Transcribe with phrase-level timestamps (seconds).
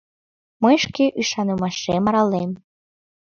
[0.63, 2.51] —Мый шке ӱшанымашем аралем.